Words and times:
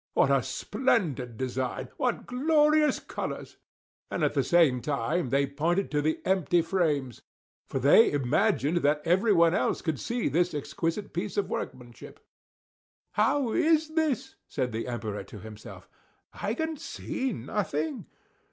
What 0.15 0.31
a 0.31 0.41
splendid 0.41 1.37
design! 1.37 1.89
What 1.97 2.25
glorious 2.25 2.99
colors!" 2.99 3.57
and 4.09 4.23
at 4.23 4.33
the 4.33 4.43
same 4.43 4.81
time 4.81 5.29
they 5.29 5.45
pointed 5.45 5.91
to 5.91 6.01
the 6.01 6.19
empty 6.25 6.63
frames; 6.63 7.21
for 7.67 7.77
they 7.77 8.11
imagined 8.11 8.77
that 8.77 9.03
everyone 9.05 9.53
else 9.53 9.83
could 9.83 9.99
see 9.99 10.27
this 10.27 10.55
exquisite 10.55 11.13
piece 11.13 11.37
of 11.37 11.51
workmanship. 11.51 12.19
"How 13.11 13.51
is 13.53 13.89
this?" 13.89 14.33
said 14.47 14.71
the 14.71 14.87
Emperor 14.87 15.23
to 15.25 15.37
himself. 15.37 15.87
"I 16.33 16.55
can 16.55 16.77
see 16.77 17.31
nothing! 17.31 18.07